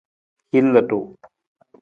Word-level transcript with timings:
Hin 0.55 0.71
ludu. 0.77 0.99